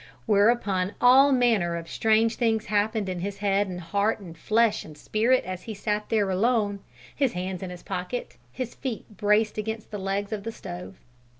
Whereupon 0.25 0.93
all 0.99 1.31
manner 1.31 1.75
of 1.75 1.87
strange 1.87 2.35
things 2.37 2.65
happened 2.65 3.07
in 3.07 3.19
his 3.19 3.37
head 3.37 3.67
and 3.67 3.79
heart 3.79 4.19
and 4.19 4.35
flesh 4.35 4.83
and 4.83 4.97
spirit 4.97 5.43
as 5.45 5.61
he 5.61 5.75
sat 5.75 6.09
there 6.09 6.31
alone, 6.31 6.79
his 7.15 7.33
hands 7.33 7.61
in 7.61 7.69
his 7.69 7.83
pockets, 7.83 8.35
his 8.51 8.73
feet 8.73 9.05
braced 9.15 9.59
against 9.59 9.91
the 9.91 9.99
legs 9.99 10.31
of 10.31 10.41
the 10.41 10.51
stove. 10.51 10.95